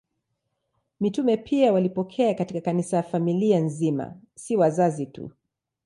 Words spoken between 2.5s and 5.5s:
Kanisa familia nzima, si wazazi tu.